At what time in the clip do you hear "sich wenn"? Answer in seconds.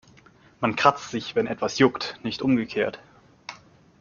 1.11-1.45